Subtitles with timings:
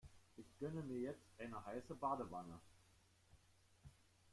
[0.35, 2.59] Ich gönne mir jetzt eine heiße Badewanne.